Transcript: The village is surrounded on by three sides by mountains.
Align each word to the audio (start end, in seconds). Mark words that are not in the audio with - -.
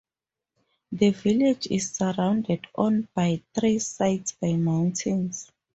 The 0.91 1.11
village 1.11 1.67
is 1.67 1.91
surrounded 1.91 2.65
on 2.73 3.07
by 3.13 3.43
three 3.53 3.77
sides 3.77 4.31
by 4.31 4.53
mountains. 4.55 5.51